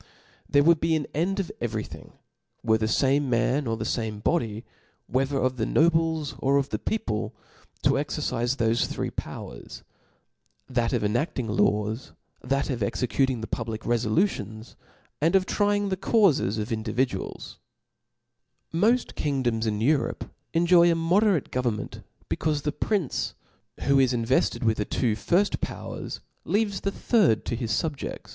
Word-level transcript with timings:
There 0.49 0.63
wouM 0.63 0.79
be 0.79 0.95
an 0.95 1.05
end 1.13 1.39
of 1.39 1.51
every 1.61 1.83
thing, 1.83 2.13
were 2.63 2.79
the 2.79 2.87
fame 2.87 3.29
man, 3.29 3.67
or 3.67 3.77
the 3.77 3.85
fame 3.85 4.19
body^ 4.19 4.63
whether 5.05 5.37
of 5.37 5.57
the 5.57 5.65
nobles 5.67 6.33
or 6.39 6.57
of 6.57 6.69
the 6.69 6.79
people, 6.79 7.35
to 7.83 7.91
exercife 7.91 8.55
thofe 8.57 8.87
three 8.87 9.11
powers, 9.11 9.83
that 10.67 10.91
of 10.91 11.03
enafting 11.03 11.47
laws, 11.49 12.13
that 12.41 12.71
of 12.71 12.81
executing 12.81 13.41
the 13.41 13.45
public 13.47 13.85
refolutions, 13.85 14.75
and 15.21 15.35
of 15.35 15.45
trying 15.45 15.89
the 15.89 15.97
caufes 15.97 16.57
of 16.57 16.69
individuals^ 16.69 17.57
Moft 18.73 18.83
O 18.83 18.87
F 18.87 18.87
L 18.87 18.87
A 18.87 18.87
W 18.87 18.89
9. 18.89 18.91
223 18.97 18.97
Moft 18.97 19.15
kingdoms 19.15 19.67
in 19.67 19.81
Europe 19.81 20.31
enjoy 20.55 20.91
a 20.91 20.95
mod^i 20.95 21.35
ate 21.37 21.43
book 21.43 21.51
government, 21.51 22.01
becaufe 22.27 22.63
the 22.63 22.71
prince 22.71 23.35
who 23.81 23.99
is 23.99 24.13
inveftcd 24.13 24.61
q^' 24.61 24.61
^ 24.61 24.63
with 24.63 24.77
the 24.77 24.85
two 24.85 25.15
firft 25.15 25.61
powers, 25.61 26.21
leaves 26.43 26.81
the 26.81 26.89
durd 26.91 27.43
to 27.45 27.55
bis 27.55 27.79
febj^j. 27.79 28.29